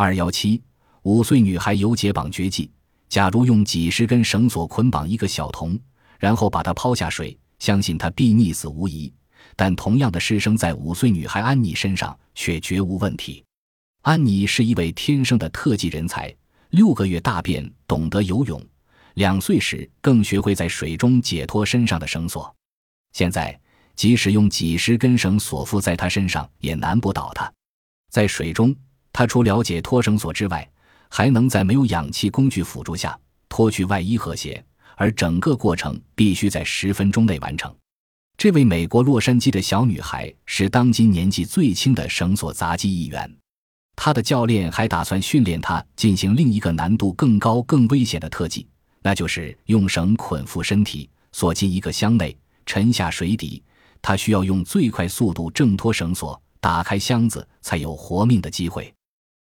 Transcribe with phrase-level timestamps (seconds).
[0.00, 0.62] 二幺七，
[1.02, 2.70] 五岁女孩有解绑绝技。
[3.08, 5.76] 假如用几十根绳索捆绑一个小童，
[6.20, 9.12] 然后把她抛下水，相信她必溺死无疑。
[9.56, 13.44] 但同样的事生在五岁女孩安妮身上却绝无问题。
[14.02, 16.32] 安妮是一位天生的特技人才，
[16.70, 18.64] 六个月大便懂得游泳，
[19.14, 22.54] 两岁时更学会在水中解脱身上的绳索。
[23.12, 23.60] 现在。
[23.96, 27.52] 即使用几十根绳索附在她身上，也难不倒她。
[28.12, 28.72] 在水中，
[29.18, 30.70] 他除了解脱绳索之外，
[31.08, 37.74] 还能在没有氧气工具辅助下脱去外衣和鞋，而整个过程必须在十分钟内完成。
[38.36, 43.28] 这位美国洛杉矶的小女孩是当今年纪最轻的绳索杂技艺员。
[43.96, 48.68] 她的教练还打算训练她进行另一个难度更高、更危险的特技，
[49.02, 53.60] 那就是用绳捆缚身体，锁进一个箱内，沉下水底。
[54.00, 58.94] 他需要用最快速度挣脱绳索，打开箱子，才有活命的机会。